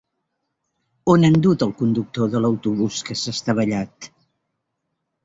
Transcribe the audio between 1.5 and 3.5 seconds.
al conductor de l'autobús que s'ha